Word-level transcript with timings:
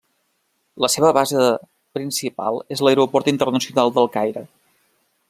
La 0.85 0.89
seva 0.93 1.11
base 1.17 1.43
principal 1.99 2.57
és 2.77 2.81
l'Aeroport 2.87 3.33
Internacional 3.37 3.95
del 3.99 4.11
Caire. 4.17 4.47